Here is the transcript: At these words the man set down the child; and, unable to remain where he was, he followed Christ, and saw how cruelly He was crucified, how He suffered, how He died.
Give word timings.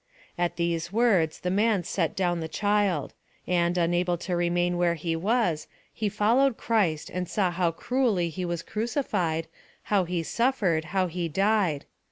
At 0.35 0.55
these 0.55 0.91
words 0.91 1.41
the 1.41 1.51
man 1.51 1.83
set 1.83 2.15
down 2.15 2.39
the 2.39 2.47
child; 2.47 3.13
and, 3.45 3.77
unable 3.77 4.17
to 4.17 4.35
remain 4.35 4.77
where 4.77 4.95
he 4.95 5.15
was, 5.15 5.67
he 5.93 6.09
followed 6.09 6.57
Christ, 6.57 7.11
and 7.11 7.29
saw 7.29 7.51
how 7.51 7.69
cruelly 7.69 8.29
He 8.29 8.43
was 8.43 8.63
crucified, 8.63 9.45
how 9.83 10.05
He 10.05 10.23
suffered, 10.23 10.85
how 10.85 11.05
He 11.05 11.29
died. 11.29 11.85